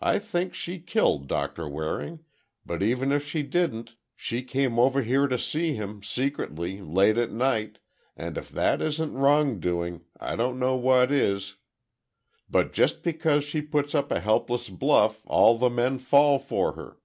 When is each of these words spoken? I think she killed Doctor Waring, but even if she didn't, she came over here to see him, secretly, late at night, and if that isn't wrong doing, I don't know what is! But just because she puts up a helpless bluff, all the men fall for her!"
I 0.00 0.18
think 0.18 0.54
she 0.54 0.78
killed 0.78 1.28
Doctor 1.28 1.68
Waring, 1.68 2.20
but 2.64 2.82
even 2.82 3.12
if 3.12 3.26
she 3.26 3.42
didn't, 3.42 3.94
she 4.16 4.42
came 4.42 4.78
over 4.78 5.02
here 5.02 5.28
to 5.28 5.38
see 5.38 5.74
him, 5.74 6.02
secretly, 6.02 6.80
late 6.80 7.18
at 7.18 7.30
night, 7.30 7.78
and 8.16 8.38
if 8.38 8.48
that 8.48 8.80
isn't 8.80 9.12
wrong 9.12 9.60
doing, 9.60 10.06
I 10.18 10.34
don't 10.34 10.58
know 10.58 10.76
what 10.76 11.12
is! 11.12 11.56
But 12.48 12.72
just 12.72 13.02
because 13.02 13.44
she 13.44 13.60
puts 13.60 13.94
up 13.94 14.10
a 14.10 14.20
helpless 14.20 14.70
bluff, 14.70 15.20
all 15.26 15.58
the 15.58 15.68
men 15.68 15.98
fall 15.98 16.38
for 16.38 16.72
her!" 16.72 16.96